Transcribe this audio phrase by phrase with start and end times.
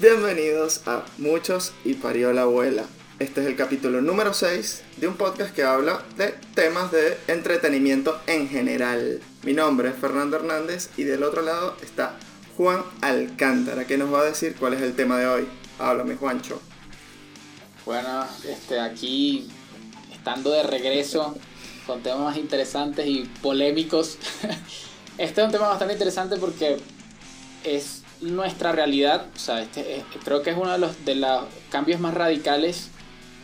[0.00, 2.84] Bienvenidos a Muchos y parió la abuela.
[3.18, 8.20] Este es el capítulo número 6 de un podcast que habla de temas de entretenimiento
[8.26, 9.20] en general.
[9.44, 12.18] Mi nombre es Fernando Hernández y del otro lado está
[12.56, 15.48] Juan Alcántara, que nos va a decir cuál es el tema de hoy.
[15.78, 16.60] Háblame, Juancho.
[17.86, 19.48] Bueno, este, aquí
[20.12, 21.36] estando de regreso
[21.86, 24.18] con temas interesantes y polémicos.
[25.18, 26.78] este es un tema bastante interesante porque
[27.62, 32.00] es nuestra realidad, o sea, este, creo que es uno de los, de los cambios
[32.00, 32.88] más radicales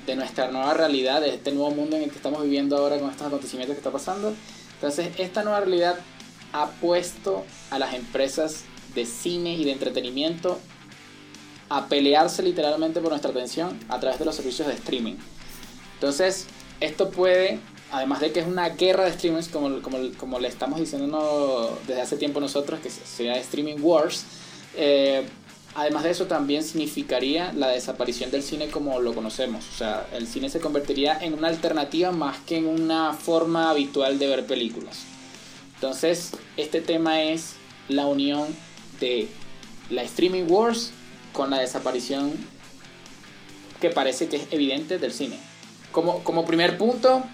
[0.07, 3.11] de nuestra nueva realidad, de este nuevo mundo en el que estamos viviendo ahora con
[3.11, 4.35] estos acontecimientos que está pasando.
[4.75, 5.97] Entonces, esta nueva realidad
[6.53, 10.59] ha puesto a las empresas de cine y de entretenimiento
[11.69, 15.17] a pelearse literalmente por nuestra atención a través de los servicios de streaming.
[15.95, 16.47] Entonces,
[16.81, 17.61] esto puede,
[17.93, 22.01] además de que es una guerra de streamings, como, como, como le estamos diciendo desde
[22.01, 24.25] hace tiempo nosotros, que sería Streaming Wars,
[24.77, 25.25] eh,
[25.75, 29.67] además de eso también significaría la desaparición del cine como lo conocemos.
[29.73, 34.19] O sea, el cine se convertiría en una alternativa más que en una forma habitual
[34.19, 35.03] de ver películas.
[35.75, 37.55] Entonces, este tema es
[37.89, 38.47] la unión
[39.01, 39.29] de
[39.89, 40.93] la Streaming Wars
[41.33, 42.33] con la desaparición
[43.81, 45.39] que parece que es evidente del cine.
[45.91, 47.25] Como, como primer punto,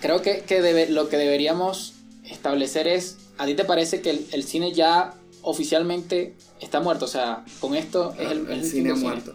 [0.00, 1.94] creo que, que debe, lo que deberíamos
[2.24, 7.04] establecer es, ¿a ti te parece que el, cine ya oficialmente está muerto?
[7.04, 9.34] O sea, con esto es el, el, cine muerto.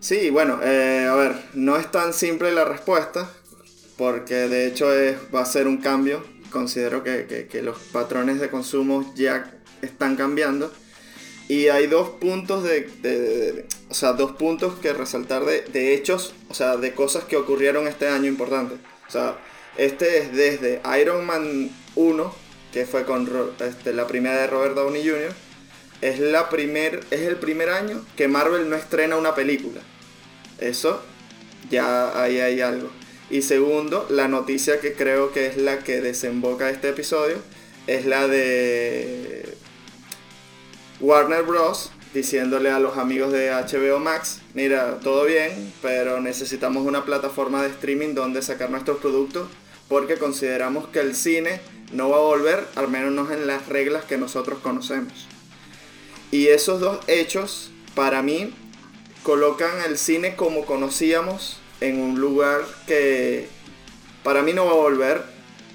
[0.00, 3.30] Sí, bueno, eh, a ver, no es tan simple la respuesta,
[3.96, 6.24] porque de hecho es, va a ser un cambio.
[6.50, 10.72] Considero que, que, que los patrones de consumo ya están cambiando.
[11.48, 16.76] Y hay dos puntos de, o sea, dos puntos que resaltar de, hechos, o sea,
[16.76, 18.78] de cosas que ocurrieron este año importantes.
[19.08, 19.38] O sea,
[19.76, 22.34] este es desde Iron Man 1,
[22.76, 23.26] que fue con
[23.60, 25.32] este, la primera de Robert Downey Jr.
[26.02, 29.80] Es, la primer, es el primer año que Marvel no estrena una película.
[30.58, 31.00] Eso,
[31.70, 32.90] ya ahí hay algo.
[33.30, 37.38] Y segundo, la noticia que creo que es la que desemboca este episodio,
[37.86, 39.56] es la de
[41.00, 41.92] Warner Bros.
[42.12, 47.70] diciéndole a los amigos de HBO Max, mira, todo bien, pero necesitamos una plataforma de
[47.70, 49.48] streaming donde sacar nuestros productos
[49.88, 51.60] porque consideramos que el cine
[51.92, 55.26] no va a volver, al menos no en las reglas que nosotros conocemos.
[56.30, 58.52] Y esos dos hechos, para mí,
[59.22, 63.48] colocan el cine como conocíamos en un lugar que
[64.22, 65.22] para mí no va a volver,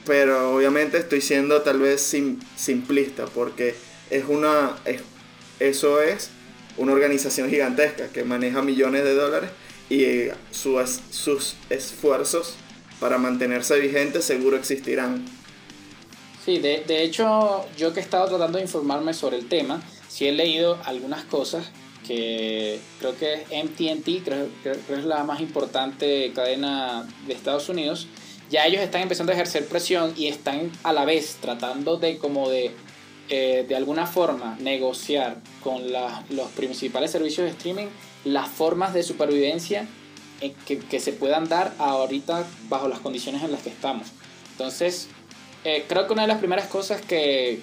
[0.05, 2.01] pero obviamente estoy siendo tal vez
[2.55, 3.75] simplista porque
[4.09, 4.77] es una,
[5.59, 6.31] eso es
[6.77, 9.49] una organización gigantesca que maneja millones de dólares
[9.89, 12.55] y eh, sus esfuerzos
[12.99, 15.25] para mantenerse vigentes seguro existirán.
[16.45, 20.31] Sí, de, hecho yo que he estado tratando de informarme sobre el tema, sí he
[20.31, 21.69] leído algunas cosas
[22.07, 28.07] que creo que MTNT, creo, que es la más importante cadena de Estados Unidos,
[28.49, 32.49] ya ellos están empezando a ejercer presión y están a la vez tratando de como
[32.49, 32.71] de
[33.29, 37.87] eh, de alguna forma negociar con los principales servicios de streaming
[38.25, 39.87] las formas de supervivencia
[40.65, 44.07] que, se puedan dar ahorita bajo las condiciones en las que estamos.
[44.51, 45.07] Entonces,
[45.63, 47.61] eh, creo que una de las primeras cosas que,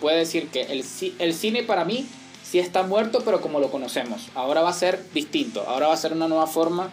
[0.00, 0.84] puede decir que el,
[1.18, 2.06] el cine para mí
[2.44, 4.28] sí está muerto, pero como lo conocemos.
[4.34, 6.90] Ahora va a ser distinto, ahora va a ser una nueva forma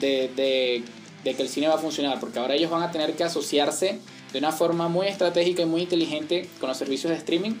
[0.00, 0.84] de, de,
[1.24, 3.98] de que el cine va a funcionar, porque ahora ellos van a tener que asociarse
[4.32, 7.52] de una forma muy estratégica y muy inteligente con los servicios de streaming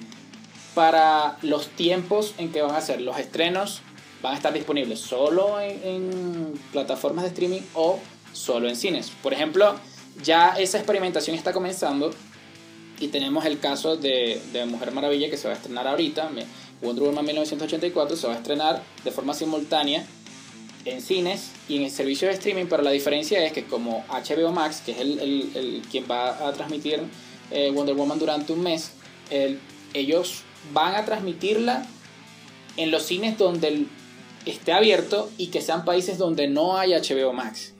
[0.74, 3.82] para los tiempos en que van a ser los estrenos
[4.22, 7.98] van a estar disponibles solo en, plataformas de streaming o
[8.32, 9.10] solo en cines.
[9.22, 9.74] Por ejemplo,
[10.22, 12.12] ya esa experimentación está comenzando
[13.02, 16.30] y tenemos el caso de, Mujer Maravilla que se va a estrenar ahorita,
[16.80, 20.06] Wonder Woman 1984 se va a estrenar de forma simultánea
[20.84, 24.52] en cines y en el servicio de streaming, pero la diferencia es que como HBO
[24.52, 27.00] Max, que es el, el, quien va a transmitir
[27.50, 28.92] eh, Wonder Woman durante un mes,
[29.94, 30.42] ellos
[30.72, 31.84] van a transmitirla
[32.76, 33.86] en los cines donde
[34.46, 37.72] esté abierto y que sean países donde no hay HBO Max.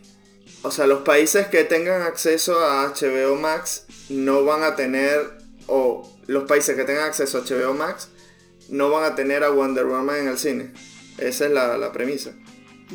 [0.62, 6.08] O sea, los países que tengan acceso a HBO Max no van a tener, o
[6.26, 8.08] los países que tengan acceso a HBO Max
[8.68, 10.72] no van a tener a Wonder Woman en el cine.
[11.18, 12.32] Esa es la, premisa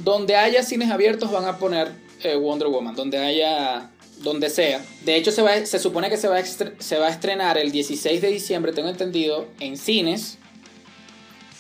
[0.04, 1.92] donde haya cines abiertos van a poner
[2.24, 4.84] eh, Wonder Woman, donde haya, donde sea.
[5.06, 7.72] De hecho, se, va, se supone que se va, a se va a estrenar el
[7.72, 10.38] 16 de diciembre, tengo entendido, en cines.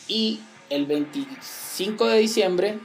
[0.07, 0.39] Y
[0.69, 2.79] el 25 de diciembre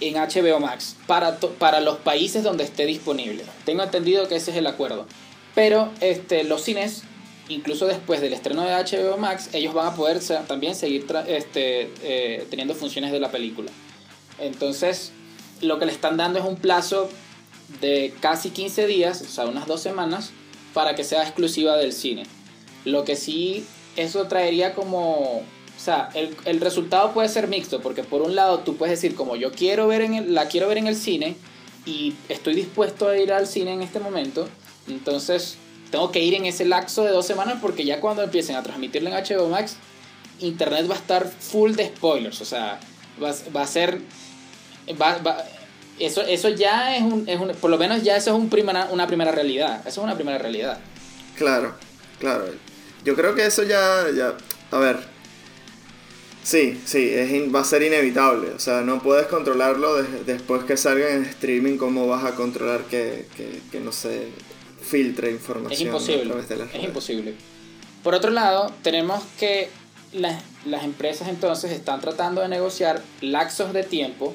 [0.00, 3.44] en HBO Max, para, para los países donde esté disponible.
[3.64, 5.06] Tengo entendido que ese es el acuerdo.
[5.56, 7.02] Pero este, los cines
[7.48, 12.46] incluso después del estreno de HBO Max, ellos van a poder también seguir este, eh,
[12.50, 13.70] teniendo funciones de la película.
[14.38, 15.12] Entonces,
[15.60, 17.08] lo que le están dando es un plazo
[17.80, 20.30] de casi 15 días, o sea, unas dos semanas,
[20.74, 22.24] para que sea exclusiva del cine.
[22.84, 23.64] Lo que sí,
[23.96, 25.42] eso traería como...
[25.42, 29.36] O sea, el, resultado puede ser mixto, porque por un lado tú puedes decir como
[29.36, 31.36] yo quiero ver en la quiero ver en el cine
[31.84, 34.48] y estoy dispuesto a ir al cine en este momento,
[34.88, 35.56] entonces
[35.90, 39.08] tengo que ir en ese lapso de dos semanas porque ya cuando empiecen a transmitirlo
[39.10, 39.76] en HBO Max,
[40.40, 42.80] internet va a estar full de spoilers, o sea,
[43.22, 44.00] va, a ser...
[45.98, 48.50] eso, eso ya es un, es un, Por lo menos ya eso es un
[48.92, 49.80] una primera realidad.
[49.80, 50.78] Eso es una primera realidad.
[51.36, 51.74] Claro,
[52.18, 52.46] claro.
[53.04, 54.06] Yo creo que eso ya...
[54.14, 54.34] ya
[54.70, 54.98] a ver.
[56.42, 58.50] Sí, sí, es va a ser inevitable.
[58.50, 61.76] O sea, no puedes controlarlo después que salga en streaming.
[61.76, 64.28] ¿Cómo vas a controlar que, que, que no sé,
[64.86, 65.72] filtre información.
[65.72, 66.34] Es imposible.
[66.74, 67.34] es imposible.
[68.02, 69.68] Por otro lado, tenemos que
[70.12, 74.32] las, las empresas entonces están tratando de negociar laxos de tiempo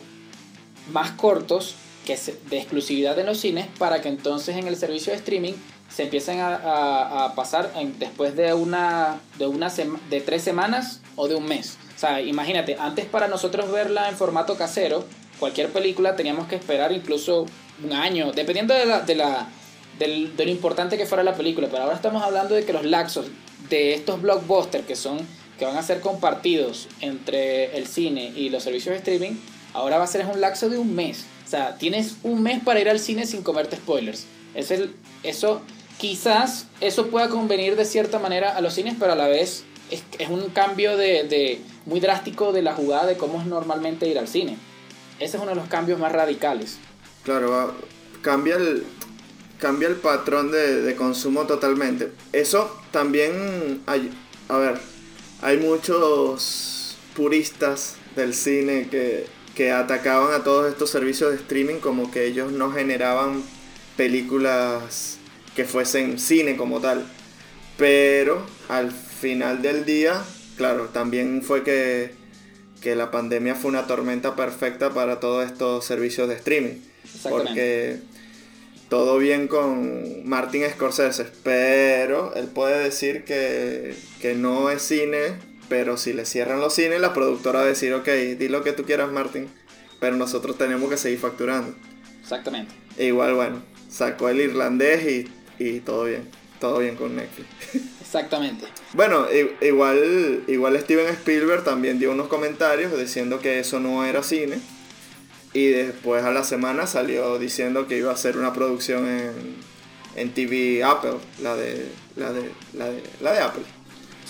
[0.92, 1.76] más cortos
[2.06, 2.20] que
[2.50, 5.54] de exclusividad en los cines para que entonces en el servicio de streaming
[5.90, 9.70] se empiecen a, a, pasar en, después de una de una
[10.10, 11.78] de tres semanas o de un mes.
[11.96, 15.06] O sea, imagínate, antes para nosotros verla en formato casero,
[15.40, 17.46] cualquier película teníamos que esperar incluso
[17.84, 19.50] un año, dependiendo de la, de la
[20.08, 23.28] de lo importante que fuera la película, pero ahora estamos hablando de que los laxos
[23.70, 25.20] de estos blockbusters que son
[25.62, 29.38] que van a ser compartidos entre el cine y los servicios de streaming,
[29.74, 31.26] ahora va a ser un laxo de un mes.
[31.46, 34.26] O sea, tienes un mes para ir al cine sin comerte spoilers.
[34.56, 35.62] Es el, eso,
[36.00, 40.04] quizás eso pueda convenir de cierta manera a los cines, pero a la vez es,
[40.18, 44.18] es un cambio de, de, muy drástico de la jugada de cómo es normalmente ir
[44.18, 44.58] al cine.
[45.20, 46.80] Ese es uno de los cambios más radicales.
[47.24, 47.76] Claro,
[48.24, 48.84] cambia el,
[49.62, 52.12] cambia el patrón de, consumo totalmente.
[52.34, 54.12] Eso también hay,
[54.50, 54.80] a ver,
[55.42, 62.12] hay muchos puristas del cine que, que atacaban a todos estos servicios de streaming como
[62.12, 63.44] que ellos no generaban
[63.96, 65.18] películas
[65.56, 67.06] que fuesen cine como tal.
[67.78, 70.22] Pero al final del día,
[70.58, 72.16] claro, también fue que,
[72.82, 76.82] que la pandemia fue una tormenta perfecta para todos estos servicios de streaming.
[77.24, 78.00] Porque
[78.92, 83.96] todo bien con Martin Scorsese, pero él puede decir que,
[84.36, 85.36] no es cine,
[85.70, 88.74] pero si le cierran los cines, la productora va a decir, ok, di lo que
[88.74, 89.48] tú quieras, Martin,
[90.02, 91.74] pero nosotros tenemos que seguir facturando.
[92.22, 92.74] Exactamente.
[92.98, 95.26] E igual, bueno, sacó el irlandés
[95.58, 96.28] y, todo bien,
[96.60, 97.48] todo bien con Netflix.
[98.02, 98.66] Exactamente.
[98.92, 99.26] bueno,
[99.62, 104.60] igual, igual Steven Spielberg también dio unos comentarios diciendo que eso no era cine
[105.54, 109.56] y después a la semana salió diciendo que iba a hacer una producción en,
[110.16, 112.52] en TV Apple, la de, la de,
[113.22, 113.64] la de, Apple.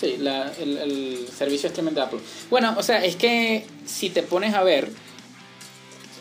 [0.00, 2.20] Sí, la, el, el servicio streaming de Apple.
[2.50, 4.90] Bueno, o sea, es que si te pones a ver,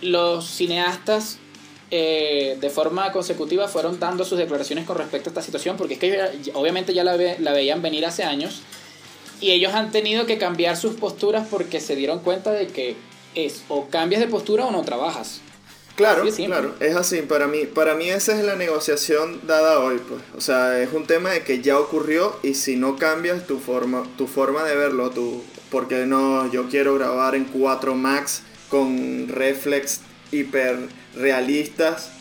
[0.01, 1.39] los cineastas
[1.89, 6.00] eh, de forma consecutiva fueron dando sus declaraciones con respecto a esta situación, porque es
[6.00, 8.62] que obviamente ya la, la veían venir hace años,
[9.42, 12.95] y ellos han tenido que cambiar sus posturas porque se dieron cuenta de que
[13.36, 15.42] es o cambias de postura o no trabajas.
[15.95, 17.22] Claro, claro, es así.
[17.22, 20.22] Para mí, para mí esa es la negociación dada hoy, pues.
[20.36, 24.04] O sea, es un tema de que ya ocurrió y si no cambias tu forma,
[24.18, 30.00] tu forma de verlo, tu, porque no, yo quiero grabar en 4 Max con reflex
[30.32, 32.12] hiper realistas.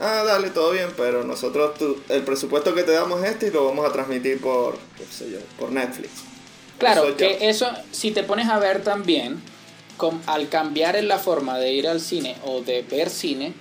[0.00, 1.72] Ah, dale, todo bien, pero nosotros
[2.08, 5.30] el presupuesto que te damos es este y lo vamos a transmitir por, qué sé
[5.30, 6.10] yo, por Netflix.
[6.78, 9.40] Claro, que eso, si te pones a ver también,
[10.26, 13.54] al cambiar en la forma de ir al cine o de ver cine,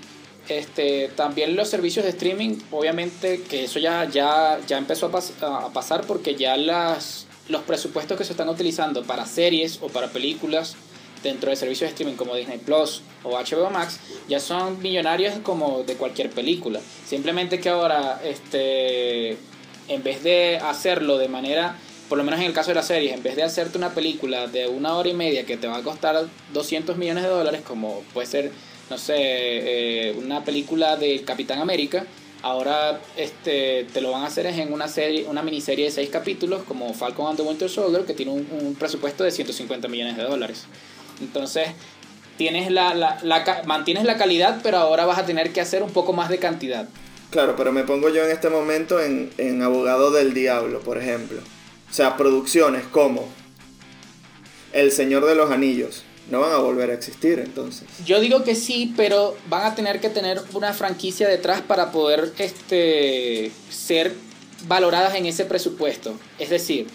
[0.47, 5.73] este, también los servicios de streaming, obviamente que eso ya, ya, ya empezó a, a,
[5.73, 10.75] pasar porque ya las, los presupuestos que se están utilizando para series o para películas
[11.23, 15.83] dentro de servicios de streaming como Disney Plus o HBO Max ya son millonarios como
[15.83, 16.79] de cualquier película.
[17.05, 19.37] Simplemente que ahora, este,
[19.87, 21.77] en vez de hacerlo de manera
[22.11, 24.45] por lo menos en el caso de las series, en vez de hacerte una película
[24.47, 28.03] de una hora y media que te va a costar 200 millones de dólares, como
[28.13, 28.51] puede ser,
[28.89, 32.05] no sé, eh, una película de Capitán América,
[32.41, 36.63] ahora este, te lo van a hacer en una serie, una miniserie de seis capítulos
[36.63, 40.65] como Falcon and the Winter Soldier, que tiene un, presupuesto de 150 millones de dólares.
[41.21, 41.69] Entonces,
[42.35, 46.11] tienes la, la, mantienes la calidad, pero ahora vas a tener que hacer un poco
[46.11, 46.89] más de cantidad.
[47.29, 51.39] Claro, pero me pongo yo en este momento en, en abogado del diablo, por ejemplo.
[51.91, 53.27] O sea, producciones como
[54.71, 57.85] El Señor de los Anillos no van a volver a existir entonces.
[58.05, 62.31] Yo digo que sí, pero van a tener que tener una franquicia detrás para poder
[62.37, 64.13] este ser
[64.67, 66.13] valoradas en ese presupuesto.
[66.39, 66.87] Es decir,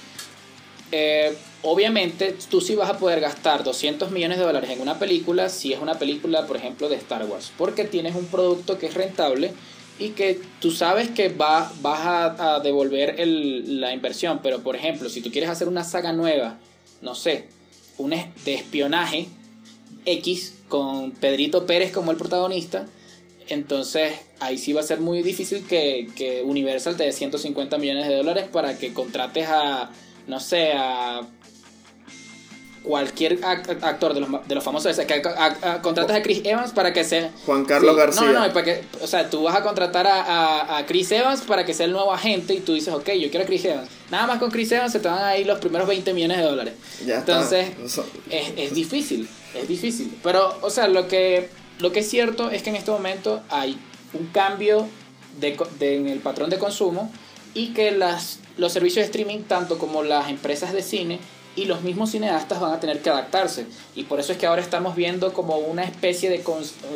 [0.93, 5.51] eh, obviamente tú sí vas a poder gastar 200 millones de dólares en una película
[5.51, 8.95] si es una película, por ejemplo, de Star Wars, porque tienes un producto que es
[8.95, 9.53] rentable
[9.99, 14.41] y que tú sabes que va, vas a, devolver la inversión.
[14.43, 16.59] Pero, por ejemplo, si tú quieres hacer una saga nueva,
[17.01, 17.49] no sé,
[17.99, 19.29] un de espionaje
[20.05, 22.87] X con Pedrito Pérez como el protagonista,
[23.49, 28.09] entonces ahí sí va a ser muy difícil que, que Universal te dé 150 millones
[28.09, 29.91] de dólares para que contrates a,
[30.27, 31.27] no sé, a
[32.87, 35.23] cualquier actor de los, de los famosos, que
[35.83, 37.33] contratas a Chris Evans para que sea...
[37.45, 38.33] Juan Carlos García.
[38.33, 41.67] No, no, para que, o sea, tú vas a contratar a, a, Chris Evans para
[41.67, 43.89] que sea el nuevo agente y tú dices, ok, yo quiero a Chris Evans.
[44.11, 46.43] Nada más con Chris Evans se te van a ir los primeros 20 millones de
[46.45, 46.75] dólares.
[47.05, 47.71] Entonces,
[48.31, 50.17] es, es difícil, es difícil.
[50.23, 51.49] Pero, o sea, lo que,
[51.81, 53.77] lo que es cierto es que en este momento hay
[54.13, 54.87] un cambio
[55.41, 57.13] de, de, en el patrón de consumo
[57.53, 61.19] y que las, los servicios de streaming, tanto como las empresas de cine,
[61.57, 63.67] y los mismos cineastas van a tener que adaptarse.
[63.95, 66.45] Y por eso es que ahora estamos viendo como una especie de,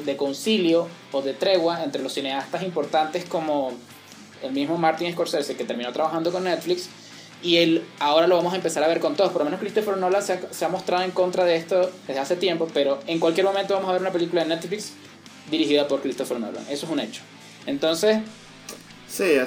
[0.04, 3.72] de concilio o de tregua entre los cineastas importantes como
[4.42, 6.88] el mismo Martin Scorsese que terminó trabajando con Netflix
[7.42, 9.32] y él ahora lo vamos a empezar a ver con todos.
[9.32, 12.36] Por lo menos Christopher Nolan se se ha mostrado en contra de esto desde hace
[12.36, 14.92] tiempo, pero en cualquier momento vamos a ver una película de Netflix
[15.50, 16.64] dirigida por Christopher Nolan.
[16.68, 17.22] Eso es un hecho.
[17.66, 18.18] Entonces,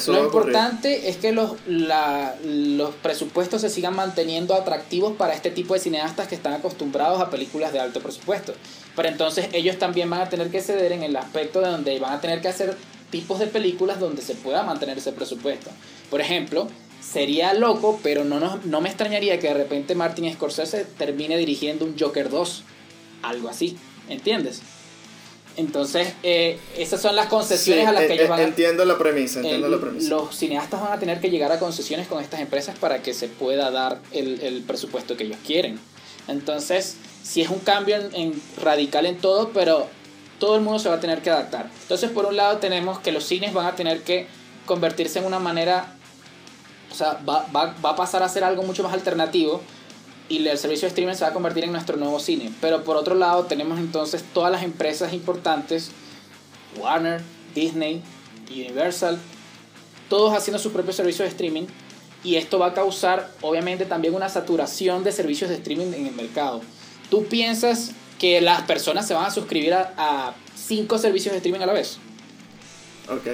[0.08, 5.80] lo importante es que los, los presupuestos se sigan manteniendo atractivos para este tipo de
[5.80, 8.54] cineastas que están acostumbrados a películas de alto presupuesto.
[8.96, 12.14] Pero entonces ellos también van a tener que ceder en el aspecto de donde van
[12.14, 12.76] a tener que hacer
[13.10, 15.70] tipos de películas donde se pueda mantener ese presupuesto.
[16.10, 16.68] Por ejemplo,
[17.02, 21.86] sería loco, pero no, no, no me extrañaría que de repente Martin Scorsese termine dirigiendo
[21.86, 22.64] un Joker 2.
[23.22, 23.78] Algo así,
[24.10, 24.62] ¿entiendes?
[25.56, 28.44] Entonces, eh, esas son las concesiones a las que ellos van a...
[28.44, 30.10] Entiendo la premisa, entiendo la premisa.
[30.10, 33.28] Los cineastas van a tener que llegar a concesiones con estas empresas para que se
[33.28, 35.80] pueda dar el, el presupuesto que ellos quieren.
[36.28, 39.88] Entonces, si es un cambio en, radical en todo, pero
[40.40, 41.70] todo el mundo se va a tener que adaptar.
[41.84, 44.28] Entonces, por un lado tenemos que los cines van a tener que
[44.66, 45.96] convertirse en una manera,
[46.92, 49.62] o sea, va, va, va a pasar a ser algo mucho más alternativo
[50.34, 52.52] y el servicio de streaming se va a convertir en nuestro nuevo cine.
[52.60, 55.92] Pero por otro lado tenemos entonces todas las empresas importantes,
[56.78, 57.22] Warner,
[57.54, 58.02] Disney,
[58.50, 59.20] Universal,
[60.10, 61.66] todos haciendo sus propios servicios de streaming
[62.24, 66.16] y esto va a causar obviamente también una saturación de servicios de streaming en el
[66.16, 66.62] mercado.
[67.12, 71.66] ¿Tú piensas que las personas se van a suscribir a, cinco servicios de streaming a
[71.68, 71.98] la vez?
[73.08, 73.28] Ok.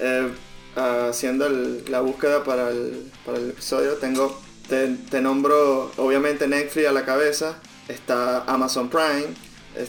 [0.00, 0.32] Eh,
[0.74, 7.04] haciendo la búsqueda para el, para el episodio, tengo te, nombro obviamente Netflix a la
[7.04, 7.58] cabeza,
[7.88, 9.28] está Amazon Prime,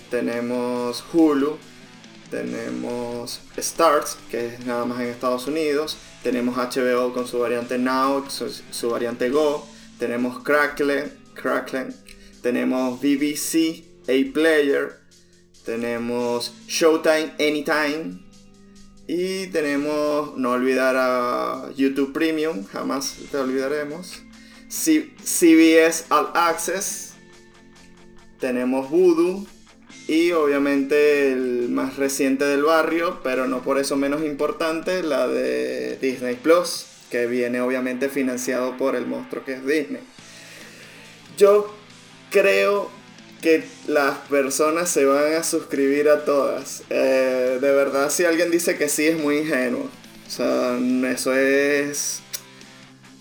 [0.09, 1.57] tenemos Hulu,
[2.29, 8.25] tenemos Starz, que es nada más en Estados Unidos, tenemos HBO con su variante Now,
[8.29, 9.67] su, variante Go,
[9.97, 11.87] tenemos Crackle, Crackle,
[12.41, 14.99] tenemos BBC, A Player,
[15.65, 18.25] tenemos Showtime Anytime.
[19.09, 24.21] Y tenemos, no olvidar a YouTube Premium, jamás te olvidaremos.
[24.69, 27.13] CBS All Access,
[28.39, 29.45] tenemos Voodoo
[30.07, 35.97] y obviamente el más reciente del barrio, pero no por eso menos importante, la de
[35.97, 40.01] Disney Plus, que viene obviamente financiado por el monstruo que es Disney.
[41.37, 41.73] Yo
[42.31, 42.89] creo
[43.41, 46.83] que las personas se van a suscribir a todas.
[46.89, 49.89] Eh, de verdad, si alguien dice que sí, es muy ingenuo.
[50.27, 50.77] O sea,
[51.11, 52.21] eso es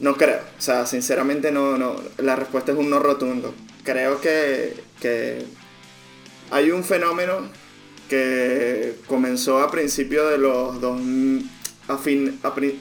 [0.00, 0.40] no creo.
[0.58, 1.96] O sea, sinceramente no, no.
[2.18, 3.54] La respuesta es un no rotundo.
[3.84, 5.44] Creo que, que
[6.50, 7.48] hay un fenómeno
[8.08, 11.00] que comenzó a principios de los dos,
[11.88, 12.40] a fin,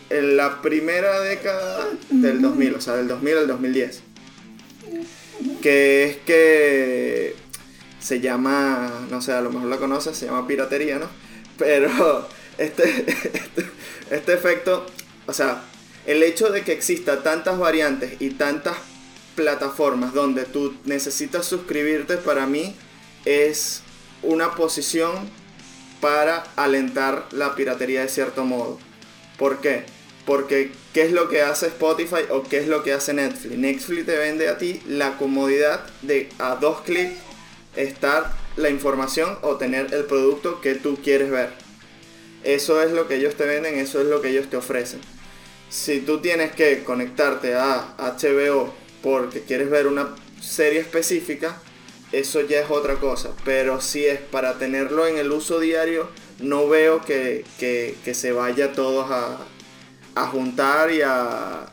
[0.09, 4.01] en la primera década del 2000, o sea, del 2000 al 2010.
[5.61, 7.35] Que es que
[7.99, 11.07] se llama, no sé, a lo mejor la conoces, se llama piratería, ¿no?
[11.57, 13.65] Pero este, este,
[14.11, 14.85] este efecto,
[15.25, 15.63] o sea,
[16.05, 18.77] el hecho de que exista tantas variantes y tantas
[19.35, 22.75] plataformas donde tú necesitas suscribirte para mí
[23.25, 23.81] es
[24.21, 25.29] una posición
[26.01, 28.79] para alentar la piratería de cierto modo.
[29.37, 29.83] ¿Por qué?
[30.25, 33.57] Porque ¿qué es lo que hace Spotify o qué es lo que hace Netflix?
[33.57, 37.15] Netflix te vende a ti la comodidad de a dos clics
[37.75, 41.49] estar la información o tener el producto que tú quieres ver.
[42.43, 45.01] Eso es lo que ellos te venden, eso es lo que ellos te ofrecen
[45.69, 51.61] si tú tienes que conectarte a HBO porque quieres ver una serie específica,
[52.11, 53.31] eso ya es otra cosa.
[53.43, 57.45] Pero si es para tenerlo en el uso diario, no veo que,
[58.13, 59.37] se vaya todos a,
[60.15, 61.67] a juntar y a,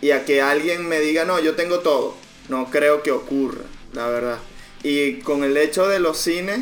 [0.00, 2.14] y a que alguien me diga, no, yo tengo todo.
[2.48, 4.38] No creo que ocurra, la verdad.
[4.82, 6.60] Y con el hecho de los cines,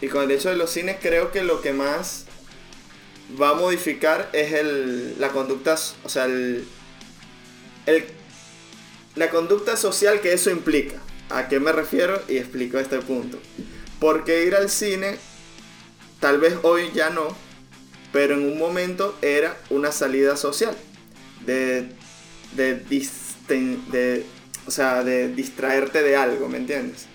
[0.00, 2.26] y con el hecho de los cines creo que lo que más
[3.40, 6.64] va a modificar es el, la conducta, o sea, el,
[7.86, 8.04] el,
[9.14, 11.00] la conducta social que eso implica.
[11.30, 12.20] ¿A qué me refiero?
[12.28, 13.38] Y explico este punto.
[13.98, 15.16] Porque ir al cine,
[16.20, 17.34] tal vez hoy ya no,
[18.12, 20.76] pero en un momento era una salida social.
[21.46, 21.88] De,
[22.54, 24.24] de,
[24.66, 27.06] o sea, de distraerte de algo, ¿me entiendes?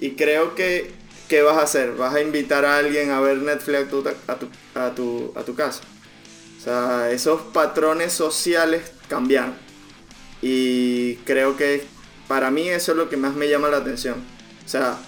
[0.00, 0.92] Y creo que,
[1.28, 1.92] ¿qué vas a hacer?
[1.92, 5.42] ¿Vas a invitar a alguien a ver Netflix a tu, a tu, a tu, a
[5.42, 5.82] tu casa?
[6.58, 9.54] O sea, esos patrones sociales cambiaron.
[10.42, 11.84] Y creo que
[12.28, 14.16] para mí eso es lo que más me llama la atención.
[14.64, 14.98] O sea,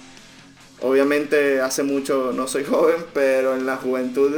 [0.81, 4.33] obviamente hace mucho no soy joven, pero en la juventud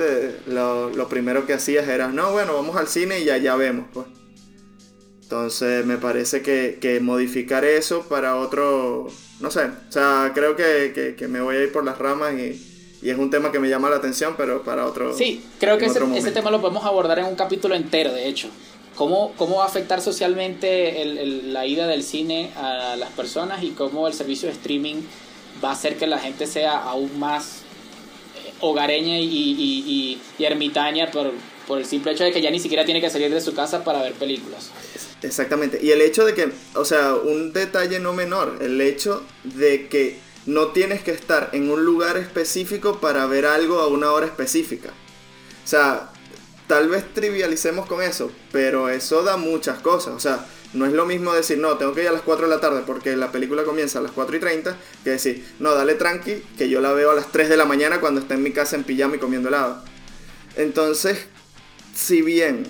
[0.46, 3.86] lo, lo, primero que hacías era, no, bueno, vamos al cine y allá vemos.
[3.92, 4.06] Pues.
[5.30, 9.06] Entonces me parece que, que, modificar eso para otro,
[9.38, 12.60] no sé, o sea, creo que, que, me voy a ir por las ramas y,
[13.00, 15.16] y, es un tema que me llama la atención, pero para otro...
[15.16, 18.48] Sí, creo que ese, ese, tema lo podemos abordar en un capítulo entero, de hecho.
[18.96, 23.70] ¿Cómo, cómo va a afectar socialmente el, la ida del cine a las personas y
[23.70, 24.96] cómo el servicio de streaming
[25.62, 27.60] va a hacer que la gente sea aún más
[28.34, 31.30] eh, hogareña y, y, y, ermitaña por,
[31.68, 33.84] por el simple hecho de que ya ni siquiera tiene que salir de su casa
[33.84, 34.72] para ver películas.
[35.22, 35.78] Exactamente.
[35.82, 40.18] Y el hecho de que, o sea, un detalle no menor, el hecho de que
[40.46, 44.90] no tienes que estar en un lugar específico para ver algo a una hora específica.
[45.64, 46.10] O sea,
[46.66, 50.14] tal vez trivialicemos con eso, pero eso da muchas cosas.
[50.14, 52.54] O sea, no es lo mismo decir, no, tengo que ir a las 4 de
[52.54, 55.94] la tarde porque la película comienza a las 4 y 30, que decir, no, dale
[55.94, 58.52] tranqui, que yo la veo a las 3 de la mañana cuando está en mi
[58.52, 59.82] casa en pijama y comiendo helado.
[60.56, 61.26] Entonces,
[61.94, 62.66] si bien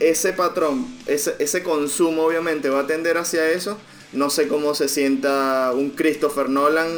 [0.00, 3.78] ese patrón, ese, ese consumo obviamente va a tender hacia eso,
[4.12, 6.88] no sé cómo se sienta un Christopher Nolan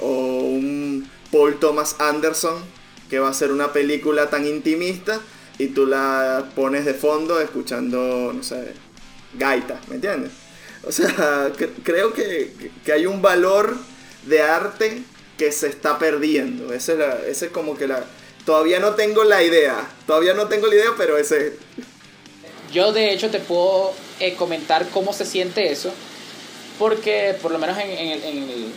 [0.00, 2.62] o un Paul Thomas Anderson
[3.08, 5.20] que va a hacer una película tan intimista
[5.58, 8.74] y tú la pones de fondo escuchando, no sé,
[9.34, 10.30] gaita, ¿me entiendes?
[10.84, 13.76] O sea, creo que, hay un valor
[14.26, 15.02] de arte
[15.36, 16.72] que se está perdiendo.
[16.72, 16.96] Ese
[17.28, 18.04] es, es como que la...
[18.44, 21.58] Todavía no tengo la idea, todavía no tengo la idea, pero ese...
[22.72, 25.90] Yo de hecho te puedo eh, comentar cómo se siente eso,
[26.78, 28.72] porque por lo menos en, en, en el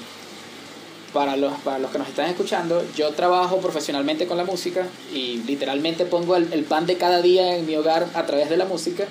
[1.14, 5.38] para los, para los que nos están escuchando, yo trabajo profesionalmente con la música y
[5.46, 9.08] literalmente pongo el, pan de cada día en mi hogar a través de la música.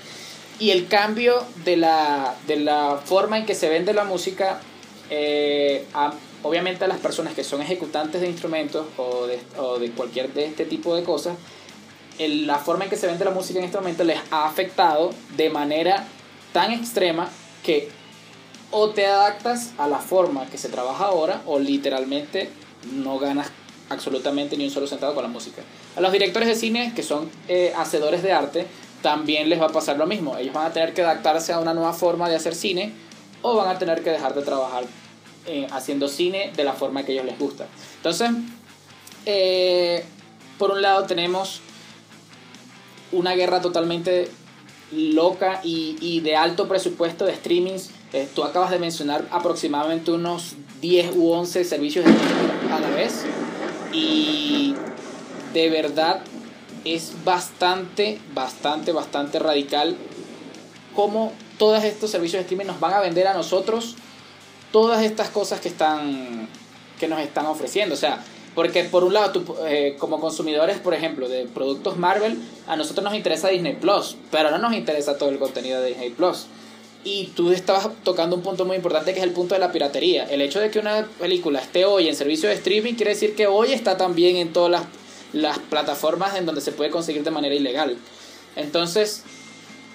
[0.58, 4.60] Y el cambio de la, de la forma en que se vende la música,
[5.08, 5.86] eh,
[6.42, 10.46] obviamente a las personas que son ejecutantes de instrumentos o de, o de cualquier de
[10.46, 11.36] este tipo de cosas,
[12.28, 15.48] la forma en que se vende la música en este momento les ha afectado de
[15.48, 16.04] manera
[16.52, 17.28] tan extrema
[17.64, 17.88] que
[18.70, 22.50] o te adaptas a la forma que se trabaja ahora o literalmente
[22.92, 23.50] no ganas
[23.88, 25.62] absolutamente ni un solo centavo con la música.
[25.96, 28.66] A los directores de cine que son eh, hacedores de arte
[29.02, 30.37] también les va a pasar lo mismo.
[30.37, 32.92] Ellos van a tener que adaptarse a una nueva forma de hacer cine
[33.42, 34.85] o van a tener que dejar de trabajar
[35.46, 37.66] eh, haciendo cine de la forma que a ellos les gusta.
[37.96, 38.30] Entonces,
[39.26, 40.04] eh,
[40.59, 41.62] por un lado tenemos
[43.12, 44.29] una guerra totalmente
[44.92, 50.55] loca y, y de alto presupuesto de streamings eh, tú acabas de mencionar aproximadamente unos
[50.81, 52.05] 10 u 11 servicios
[52.73, 53.25] a la vez.
[53.92, 54.75] Y
[55.53, 56.23] de verdad
[56.85, 59.96] es bastante, bastante, bastante radical
[60.94, 63.94] cómo todos estos servicios de streaming nos van a vender a nosotros
[64.73, 66.49] todas estas cosas que están
[66.99, 67.94] que nos están ofreciendo.
[67.94, 72.38] O sea, porque por un lado, tú, eh, como consumidores, por ejemplo, de productos Marvel,
[72.66, 76.10] a nosotros nos interesa Disney Plus, pero no nos interesa todo el contenido de Disney
[76.10, 76.46] Plus.
[77.02, 80.24] Y tú estabas tocando un punto muy importante que es el punto de la piratería.
[80.24, 83.46] El hecho de que una película esté hoy en servicio de streaming quiere decir que
[83.46, 84.82] hoy está también en todas las,
[85.32, 87.96] las plataformas en donde se puede conseguir de manera ilegal.
[88.56, 89.22] Entonces,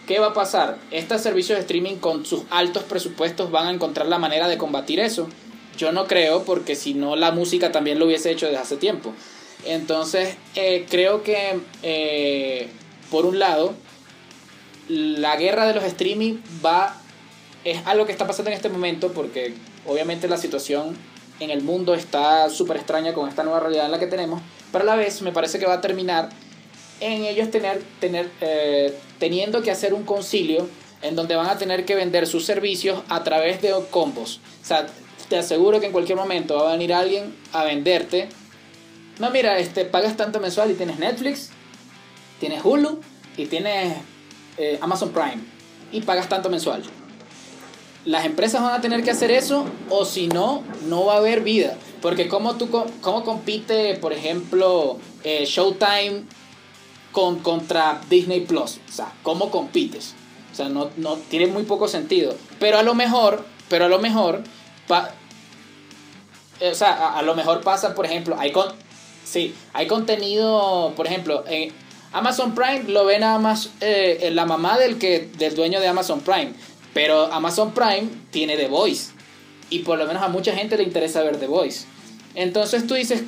[0.08, 0.78] ¿qué va a pasar?
[0.90, 5.00] Estos servicios de streaming con sus altos presupuestos van a encontrar la manera de combatir
[5.00, 5.28] eso.
[5.78, 9.14] Yo no creo, porque si no la música también lo hubiese hecho desde hace tiempo.
[9.66, 12.68] Entonces, eh, creo que, eh,
[13.10, 13.74] por un lado,
[14.88, 17.02] la guerra de los streaming va
[17.64, 19.56] es algo que está pasando en este momento porque
[19.88, 20.96] obviamente la situación
[21.40, 24.84] en el mundo está súper extraña con esta nueva realidad en la que tenemos, pero
[24.84, 26.30] a la vez me parece que va a terminar
[27.02, 30.70] en ellos tener, tener, eh, teniendo que hacer un concilio
[31.02, 34.40] en donde van a tener que vender sus servicios a través de combos.
[34.62, 34.88] O sea,
[35.30, 38.30] te aseguro que en cualquier momento va a venir alguien a venderte.
[39.20, 41.50] No, mira, este, pagas tanto mensual y tienes Netflix,
[42.40, 43.00] tienes Hulu
[43.38, 43.98] y tienes
[44.58, 45.44] eh, Amazon Prime
[45.92, 46.84] y pagas tanto mensual.
[48.06, 51.42] Las empresas van a tener que hacer eso o si no, no va a haber
[51.42, 51.76] vida.
[52.02, 52.70] Porque cómo, tú,
[53.02, 56.24] cómo compite, por ejemplo, eh, Showtime
[57.12, 58.80] con, contra Disney Plus.
[58.88, 60.14] O sea, ¿cómo compites?
[60.52, 62.36] O sea, no, no tiene muy poco sentido.
[62.60, 64.44] Pero a lo mejor, pero a lo mejor,
[64.90, 68.68] o sea, a, lo mejor pasa, por ejemplo, hay con,
[69.24, 71.44] sí, hay contenido, por ejemplo,
[72.14, 76.22] Amazon Prime lo ve nada más eh, la mamá del que del dueño de Amazon
[76.22, 76.54] Prime,
[76.94, 79.12] pero Amazon Prime tiene The Voice
[79.70, 81.86] y por lo menos a mucha gente le interesa ver The Voice.
[82.36, 83.24] Entonces tú dices,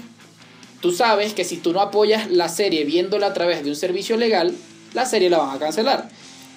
[0.82, 4.16] tú sabes que si tú no apoyas la serie viéndola a través de un servicio
[4.18, 4.56] legal,
[4.94, 6.10] la serie la van a cancelar.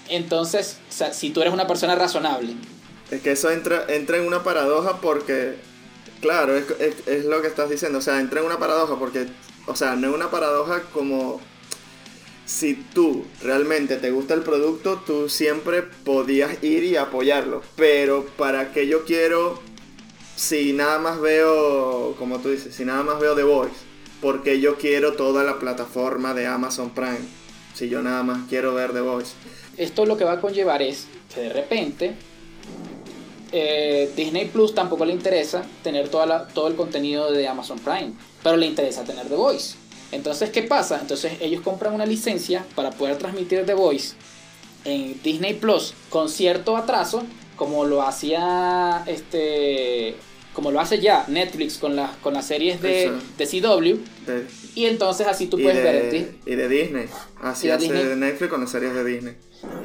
[0.09, 0.79] Entonces,
[1.13, 2.55] si tú eres una persona razonable.
[3.11, 5.57] Es que eso entra, entra en una paradoja porque,
[6.21, 6.67] claro, es,
[7.07, 9.27] es, lo que estás diciendo, o sea, entra en una paradoja porque,
[9.67, 11.41] o sea, no es una paradoja como
[12.47, 18.73] si tú realmente te gusta el producto, tú siempre podías ir y apoyarlo, pero para
[18.73, 19.61] que yo quiero,
[20.37, 23.77] si nada más veo, como tú dices, si nada más veo The Voice,
[24.21, 27.21] porque yo quiero toda la plataforma de Amazon Prime,
[27.75, 29.33] si yo nada más quiero ver The Voice
[29.81, 32.15] esto lo que va a conllevar es que de repente
[33.53, 38.57] eh, Disney Plus tampoco le interesa tener toda todo el contenido de Amazon Prime, pero
[38.57, 39.77] le interesa tener The Voice.
[40.13, 40.99] Entonces, ¿qué pasa?
[41.01, 44.15] Entonces ellos compran una licencia para poder transmitir The Voice
[44.85, 47.23] en Disney Plus con cierto atraso,
[47.57, 50.17] como lo hacía este
[50.55, 53.99] como lo hace ya Netflix con, las con las series de, de CW.
[54.75, 56.35] y entonces así tú puedes ver.
[56.45, 57.07] Y de Disney.
[57.41, 59.35] Así hace Netflix con las series de Disney.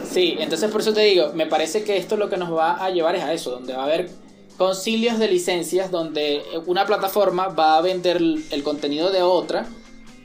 [0.10, 2.89] Sí, entonces por eso te digo, me parece que esto lo que nos va a
[2.89, 4.10] llevar es a eso, donde va a haber
[4.58, 9.68] concilios de licencias donde una plataforma va a vender el contenido de otra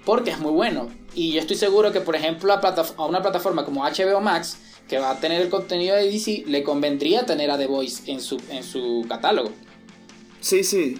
[0.04, 0.88] porque es muy bueno.
[1.14, 5.10] Y yo estoy seguro que, por ejemplo, a, una plataforma como HBO Max, que va
[5.10, 8.62] a tener el contenido de DC, le convendría tener a The Voice en su, en
[8.62, 9.50] su catálogo.
[10.40, 10.98] Sí, sí.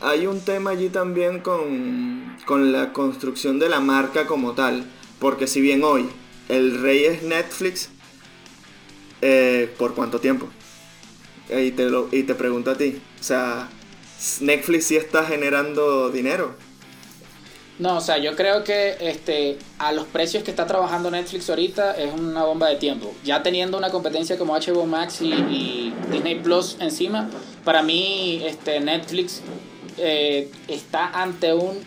[0.00, 4.84] Hay un tema allí también con, con la construcción de la marca como tal.
[5.18, 6.08] Porque si bien hoy
[6.48, 7.90] el rey es Netflix,
[9.22, 10.48] eh, ¿por cuánto tiempo?
[11.48, 13.00] Y te, lo, y te pregunto a ti.
[13.20, 13.68] O sea,
[14.40, 16.54] Netflix sí está generando dinero.
[17.80, 21.92] No, o sea, yo creo que este, a los precios que está trabajando Netflix ahorita
[21.92, 23.14] es una bomba de tiempo.
[23.24, 27.30] Ya teniendo una competencia como HBO Max y, Disney Plus encima,
[27.64, 29.40] para mí este, Netflix
[29.96, 31.78] eh, está ante un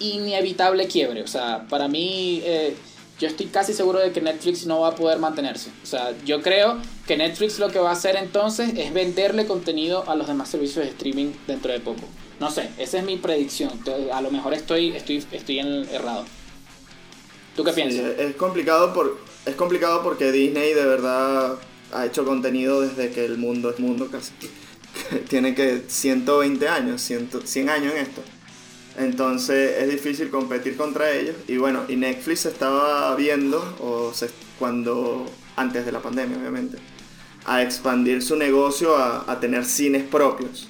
[0.00, 1.22] inevitable quiebre.
[1.22, 2.76] O sea, para mí eh,
[3.22, 5.70] yo estoy casi seguro de que Netflix no va a poder mantenerse.
[5.84, 10.02] O sea, yo creo que Netflix lo que va a hacer entonces es venderle contenido
[10.10, 12.02] a los demás servicios de streaming dentro de poco.
[12.40, 13.70] No sé, esa es mi predicción.
[14.12, 16.24] A lo mejor estoy, estoy, estoy en errado.
[17.54, 18.18] ¿Tú qué piensas?
[18.18, 21.54] es complicado por, es complicado porque Disney de verdad
[21.92, 24.32] ha hecho contenido desde que el mundo es mundo casi.
[25.28, 28.20] Tiene que 120 años, 100, 100 años en esto.
[28.98, 31.36] Entonces es difícil competir contra ellos.
[31.48, 34.12] Y bueno, y Netflix estaba viendo, o
[34.58, 35.26] cuando,
[35.56, 36.78] antes de la pandemia obviamente,
[37.44, 40.68] a expandir su negocio a, tener cines propios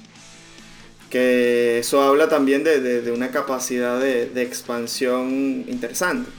[1.09, 6.31] que eso habla también de, una capacidad de, expansión interesante.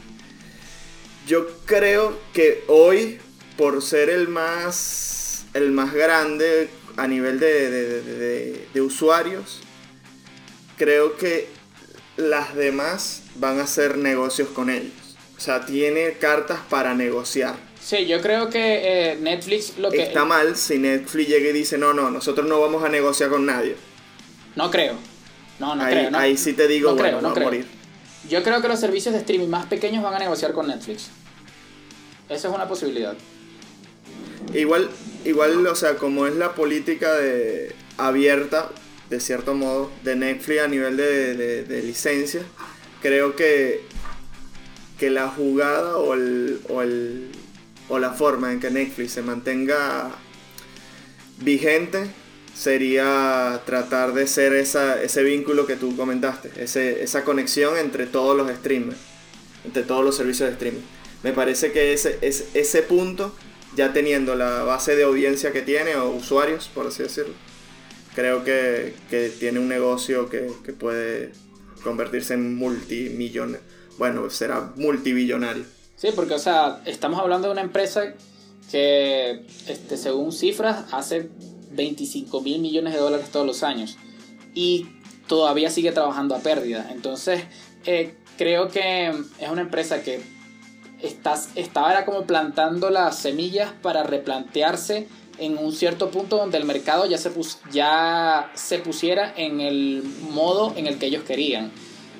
[1.29, 3.21] Yo creo que hoy,
[3.57, 9.61] por ser el más, el más grande a nivel de, usuarios,
[10.77, 11.54] creo que
[12.17, 14.93] las demás van a hacer negocios con ellos.
[15.37, 17.57] O sea, tiene cartas para negociar.
[17.81, 20.03] Sí, yo creo que eh, Netflix lo que...
[20.03, 23.45] Está mal si Netflix llega y dice, no, no, nosotros no vamos a negociar con
[23.45, 23.77] nadie.
[24.57, 24.95] No creo.
[25.59, 26.19] No, no ahí, creo.
[26.19, 27.45] ahí sí te digo, no creo, no creo.
[27.45, 27.67] morir.
[28.29, 31.11] Yo creo que los servicios de streaming más pequeños van a negociar con Netflix.
[32.29, 33.15] Esa es una posibilidad.
[34.55, 34.89] Igual,
[35.25, 38.71] igual, o sea, como es la política de abierta,
[39.11, 42.43] de cierto modo, de Netflix a nivel de, de, licencia,
[43.03, 43.83] creo que,
[44.99, 47.31] que la jugada o, el, o, el,
[47.89, 50.11] o la forma en que Netflix se mantenga
[51.39, 52.11] vigente
[52.55, 58.37] sería tratar de ser esa, ese vínculo que tú comentaste, ese, esa conexión entre todos
[58.37, 58.99] los streamers,
[59.65, 60.83] entre todos los servicios de streaming.
[61.23, 63.35] Me parece que ese, ese, ese punto,
[63.77, 67.35] ya teniendo la base de audiencia que tiene, o usuarios, por así decirlo,
[68.15, 71.33] creo que, que tiene un negocio que, que, puede
[71.83, 73.61] convertirse en multimillones.
[73.99, 75.65] Bueno, será multibillonario.
[75.97, 78.15] Sí, porque, o sea, estamos hablando de una empresa
[78.71, 81.29] que, este, según cifras, hace
[81.73, 83.97] 25 mil millones de dólares todos los años
[84.55, 84.87] y
[85.27, 86.91] todavía sigue trabajando a pérdida.
[86.93, 87.45] Entonces,
[87.85, 90.21] eh, creo que es una empresa que
[91.03, 96.65] estás, estaba era como plantando las semillas para replantearse en un cierto punto donde el
[96.65, 97.31] mercado ya se,
[97.73, 101.73] ya se pusiera en el modo en el que ellos querían.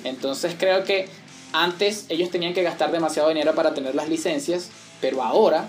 [0.05, 1.09] Entonces creo que
[1.53, 5.69] antes ellos tenían que gastar demasiado dinero para tener las licencias, pero ahora,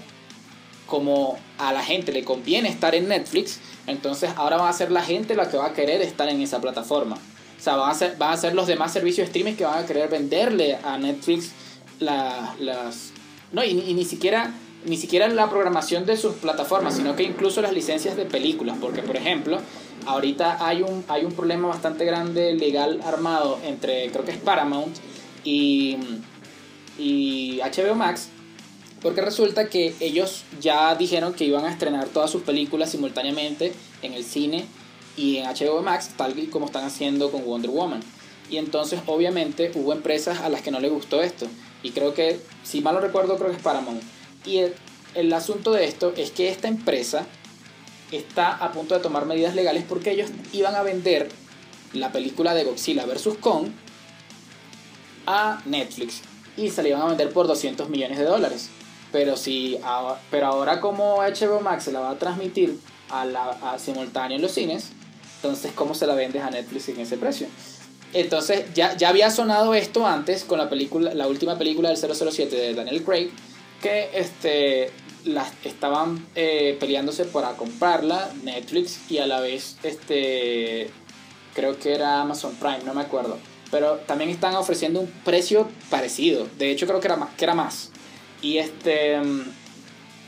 [0.88, 5.04] como a la gente le conviene estar en Netflix, entonces ahora va a ser la
[5.04, 7.16] gente la que va a querer estar en esa plataforma.
[7.16, 9.84] O sea, van a ser, van a ser los demás servicios de streaming que van
[9.84, 11.52] a querer venderle a Netflix
[12.00, 13.12] las...
[13.52, 14.54] No, y, y ni siquiera
[14.86, 19.02] ni siquiera la programación de sus plataformas, sino que incluso las licencias de películas, porque
[19.02, 19.60] por ejemplo,
[20.06, 24.96] ahorita hay un, hay un problema bastante grande legal armado entre, creo que es Paramount
[25.44, 25.98] y,
[27.00, 28.30] y HBO Max,
[29.02, 34.14] porque resulta que ellos ya dijeron que iban a estrenar todas sus películas simultáneamente en
[34.14, 34.66] el cine
[35.18, 38.02] y en HBO Max, tal y como están haciendo con Wonder Woman.
[38.50, 41.48] Y entonces obviamente hubo empresas a las que no les gustó esto.
[41.82, 44.02] Y creo que, si mal no recuerdo, creo que es Paramount
[44.46, 44.72] y
[45.16, 47.26] el, asunto de esto es que esta empresa
[48.12, 51.30] está a punto de tomar medidas legales porque ellos iban a vender
[51.94, 53.38] la película de Godzilla vs.
[53.40, 53.68] Kong
[55.26, 56.22] a Netflix
[56.58, 58.70] y se la iban a vender por 200 millones de dólares.
[59.12, 59.80] Pero, si,
[60.30, 62.80] pero ahora como HBO Max se la va a transmitir
[63.10, 64.90] a la, simultáneo en los cines,
[65.38, 67.48] entonces ¿cómo se la vendes a Netflix en ese precio?
[68.14, 72.56] Entonces ya, ya había sonado esto antes con la, película, la última película del 007
[72.56, 73.32] de Daniel Craig,
[73.86, 74.90] que este,
[75.26, 80.90] las estaban eh, peleándose para comprarla, Netflix, y a la vez, este,
[81.54, 83.38] creo que era Amazon Prime, no me acuerdo.
[83.70, 86.48] Pero también están ofreciendo un precio parecido.
[86.58, 87.30] De hecho, creo que era más.
[87.36, 87.92] Que era más.
[88.42, 89.20] Y este.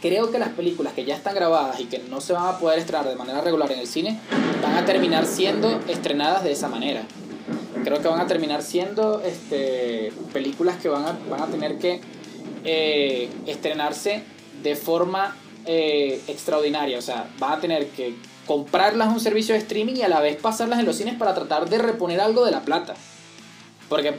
[0.02, 2.78] Creo que las películas que ya están grabadas y que no se van a poder
[2.78, 4.20] estrenar de manera regular en el cine
[4.62, 7.02] van a terminar siendo estrenadas de esa manera.
[7.84, 12.02] Creo que van a terminar siendo este, películas que van a, van a tener que
[12.64, 14.24] eh, estrenarse
[14.64, 16.98] de forma eh, extraordinaria.
[16.98, 18.16] O sea, van a tener que
[18.46, 21.70] comprarlas un servicio de streaming y a la vez pasarlas en los cines para tratar
[21.70, 22.96] de reponer algo de la plata.
[23.90, 24.14] Porque,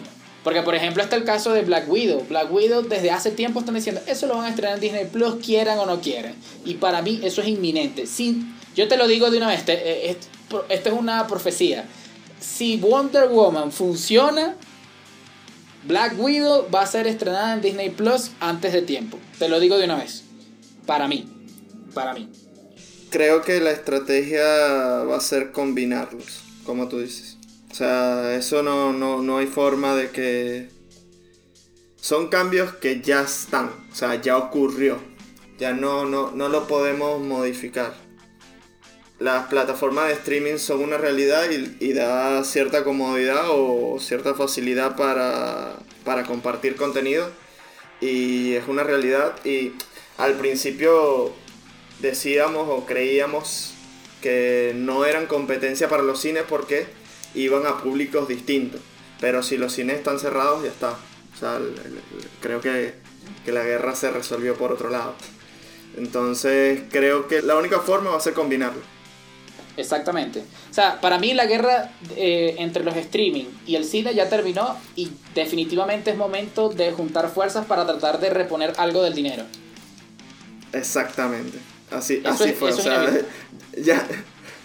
[0.45, 2.25] porque por ejemplo, está el caso de Black Widow.
[2.29, 5.37] Black Widow desde hace tiempo están diciendo, eso lo van a estrenar en Disney Plus,
[5.45, 6.35] quieran o no quieran.
[6.65, 8.07] Y para mí eso es inminente.
[8.07, 10.17] Sin, yo te lo digo de una vez, eh,
[10.69, 11.87] esto es una profecía.
[12.39, 14.55] Si Wonder Woman funciona,
[15.85, 19.19] Black Widow va a ser estrenada en Disney Plus antes de tiempo.
[19.39, 20.25] Te lo digo de una vez.
[20.87, 21.29] Para mí.
[21.95, 22.31] Para mí.
[23.11, 27.39] Creo que la estrategia va a ser combinarlos, como tú dices.
[27.71, 30.69] O sea, eso no, no, hay forma de que...
[32.01, 34.99] Son cambios que ya están, o sea, ya ocurrió.
[35.59, 38.08] Ya no, no, no lo podemos modificar
[39.19, 45.77] las plataformas de streaming son una realidad y, da cierta comodidad o cierta facilidad para,
[46.05, 47.29] para, compartir contenido.
[48.01, 49.35] Y es una realidad.
[49.45, 49.73] Y
[50.19, 51.33] al principio
[51.99, 53.75] decíamos o creíamos
[54.23, 56.87] que no eran competencia para los cines porque
[57.35, 58.81] iban a públicos distintos.
[59.21, 60.91] Pero si los cines están cerrados ya está.
[60.91, 61.61] O sea,
[62.41, 62.95] creo que,
[63.45, 65.15] que la guerra se resolvió por otro lado.
[65.97, 68.98] Entonces creo que la única forma va a ser combinarlo
[69.79, 70.43] Exactamente.
[70.71, 74.77] O sea, para mí la guerra eh, entre los streaming y el cine ya terminó
[74.97, 79.45] y definitivamente es momento de juntar fuerzas para tratar de reponer algo del dinero.
[80.73, 81.59] Exactamente.
[81.93, 82.73] Así, así fue.
[82.73, 83.09] O sea,
[83.81, 84.05] ya,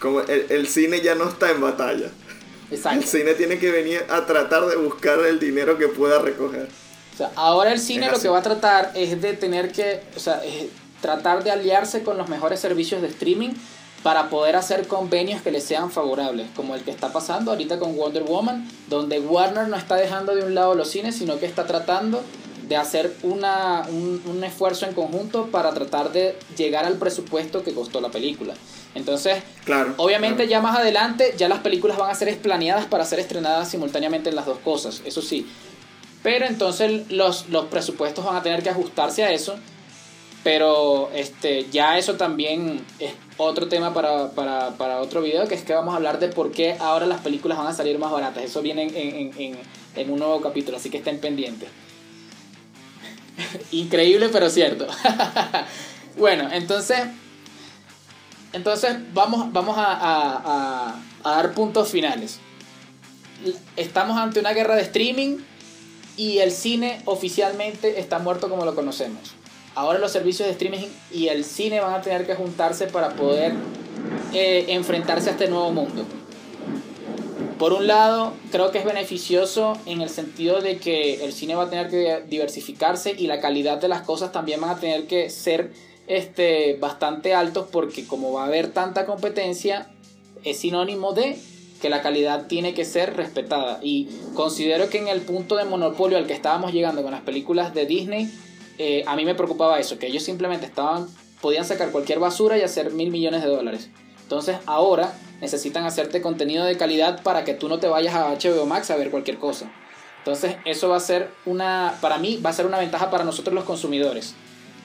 [0.00, 2.10] como el, cine ya no está en batalla.
[2.72, 2.98] Exacto.
[2.98, 6.68] El cine tiene que venir a tratar de buscar el dinero que pueda recoger.
[7.14, 10.18] O sea, ahora el cine lo que va a tratar es de tener que, o
[10.18, 10.42] sea,
[11.00, 13.52] tratar de aliarse con los mejores servicios de streaming
[14.04, 17.96] para poder hacer convenios que le sean favorables, como el que está pasando ahorita con
[17.96, 21.66] Wonder Woman, donde Warner no está dejando de un lado los cines, sino que está
[21.66, 22.22] tratando
[22.68, 28.02] de hacer una, un, esfuerzo en conjunto para tratar de llegar al presupuesto que costó
[28.02, 28.52] la película.
[28.94, 33.20] Entonces, claro, obviamente ya más adelante ya las películas van a ser planeadas para ser
[33.20, 35.46] estrenadas simultáneamente en las dos cosas, eso sí.
[36.22, 39.56] Pero entonces los, los presupuestos van a tener que ajustarse a eso.
[40.44, 45.62] Pero este, ya eso también es otro tema para, para, para, otro video, que es
[45.62, 48.44] que vamos a hablar de por qué ahora las películas van a salir más baratas.
[48.44, 49.58] Eso viene en, en,
[49.96, 51.70] en, un nuevo capítulo, así que estén pendientes.
[53.72, 54.86] Increíble, pero cierto.
[56.18, 56.98] bueno, entonces,
[58.52, 62.38] entonces vamos, vamos a, dar puntos finales.
[63.76, 65.38] Estamos ante una guerra de streaming
[66.18, 69.34] y el cine oficialmente está muerto como lo conocemos
[69.74, 73.52] ahora los servicios de streaming y el cine van a tener que juntarse para poder
[74.32, 76.04] eh, enfrentarse a este nuevo mundo.
[77.58, 81.64] Por un lado, creo que es beneficioso en el sentido de que el cine va
[81.64, 85.30] a tener que diversificarse y la calidad de las cosas también van a tener que
[85.30, 85.70] ser
[86.06, 89.88] este, bastante altos porque como va a haber tanta competencia,
[90.42, 91.38] es sinónimo de
[91.80, 93.78] que la calidad tiene que ser respetada.
[93.82, 97.72] Y considero que en el punto de monopolio al que estábamos llegando con las películas
[97.72, 98.30] de Disney,
[98.78, 101.08] eh, a mí me preocupaba eso, que ellos simplemente estaban,
[101.40, 103.90] podían sacar cualquier basura y hacer mil millones de dólares.
[104.22, 108.66] Entonces ahora necesitan hacerte contenido de calidad para que tú no te vayas a HBO
[108.66, 109.70] Max a ver cualquier cosa.
[110.18, 113.54] Entonces eso va a ser una, para mí va a ser una ventaja para nosotros
[113.54, 114.34] los consumidores.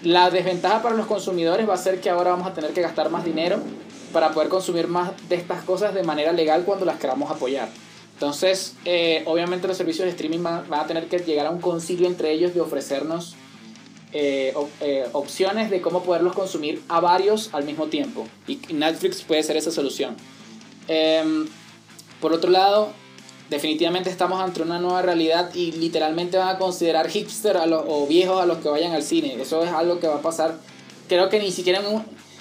[0.04, 3.10] La desventaja para los consumidores va a ser que ahora vamos a tener que gastar
[3.10, 3.60] más dinero
[4.12, 7.69] para poder consumir más de estas cosas de manera legal cuando las queramos apoyar.
[8.13, 12.08] Entonces, eh, obviamente los servicios de streaming van, a tener que llegar a un concilio
[12.08, 13.36] entre ellos de ofrecernos
[14.12, 18.28] eh, eh, opciones de cómo poderlos consumir a varios al mismo tiempo.
[18.48, 20.15] Y Netflix puede ser esa solución.
[20.88, 21.48] Em,
[22.19, 22.89] por otro lado,
[23.50, 28.08] definitivamente estamos ante una nueva realidad y literalmente van a considerar hipster a los, o
[28.08, 29.39] viejos a los que vayan al cine.
[29.39, 30.60] Eso es algo que va a pasar.
[31.08, 31.82] Creo que ni siquiera,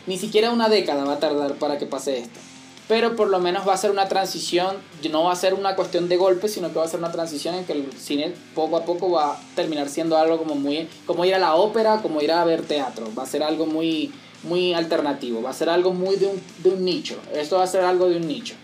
[0.06, 2.40] ni siquiera una década va a tardar para que pase esto.
[2.88, 4.76] Pero por lo menos va a ser una transición,
[5.10, 7.54] no va a ser una cuestión de golpe, sino que va a ser una transición
[7.54, 11.26] en que el cine poco a poco va a terminar siendo algo como muy, como
[11.26, 13.10] ir a la ópera, como ir a ver teatro.
[13.16, 14.10] Va a ser algo muy,
[14.42, 17.16] muy alternativo, va a ser algo muy de un, de un nicho.
[17.34, 18.54] Esto va a ser algo de un nicho.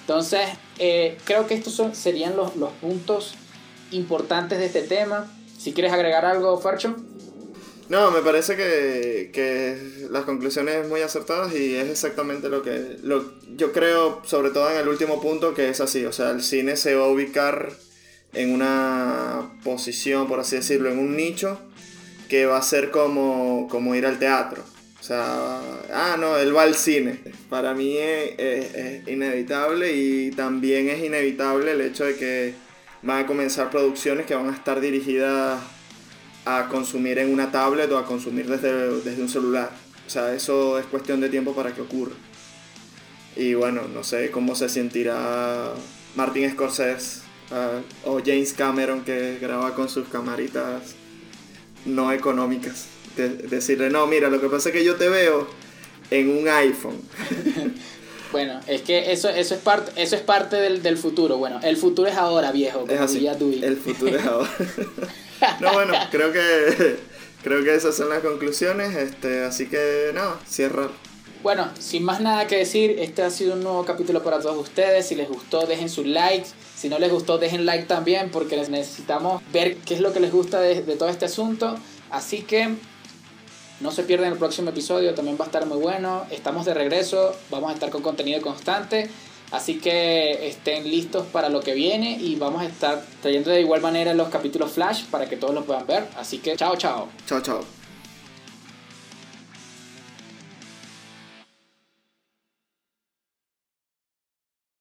[0.00, 3.34] Entonces, eh, creo que estos serían los, los, puntos
[3.92, 5.30] importantes de este tema.
[5.56, 6.96] Si quieres agregar algo, Farcho.
[7.90, 13.32] No, me parece que, que las conclusiones muy acertadas y es exactamente lo que lo,
[13.56, 16.04] yo creo, sobre todo en el último punto, que es así.
[16.04, 17.72] O sea, el cine se va a ubicar
[18.32, 21.58] en una posición, por así decirlo, en un nicho
[22.28, 24.62] que va a ser como, como ir al teatro.
[25.00, 25.60] O sea,
[25.92, 27.18] ah, no, él va al cine.
[27.48, 32.54] Para mí es, inevitable y también es inevitable el hecho de que
[33.02, 35.60] van a comenzar producciones que van a estar dirigidas
[36.58, 39.70] a consumir en una tablet o a consumir desde, desde un celular.
[40.06, 42.14] O sea, eso es cuestión de tiempo para que ocurra.
[43.36, 45.72] Y bueno, no sé cómo se sentirá
[46.16, 47.20] Martin Scorsese
[47.52, 50.94] ah, o James Cameron que graba con sus camaritas
[51.86, 55.46] no económicas decirle, no, mira, lo que pasa es que yo te veo
[56.10, 57.00] en un iPhone.
[58.32, 61.36] bueno, es que eso, eso es parte, eso es parte del, futuro.
[61.38, 62.84] Bueno, el futuro es ahora, viejo.
[62.88, 63.26] Es así.
[63.26, 64.50] El futuro es ahora.
[65.60, 66.98] no, bueno, creo que
[67.42, 68.94] creo que esas son las conclusiones.
[68.94, 70.88] Este, así que no, cierra.
[71.42, 75.06] Bueno, sin más nada que decir, este ha sido un nuevo capítulo para todos ustedes.
[75.06, 76.46] Si les gustó, dejen su like.
[76.76, 80.32] Si no les gustó, dejen like también porque necesitamos ver qué es lo que les
[80.32, 81.76] gusta de, de todo este asunto.
[82.10, 82.74] Así que
[83.80, 86.26] no se pierdan el próximo episodio, también va a estar muy bueno.
[86.30, 89.10] Estamos de regreso, vamos a estar con contenido constante.
[89.50, 93.80] Así que estén listos para lo que viene y vamos a estar trayendo de igual
[93.80, 96.06] manera los capítulos flash para que todos los puedan ver.
[96.16, 97.08] Así que chao, chao.
[97.26, 97.79] Chao, chao.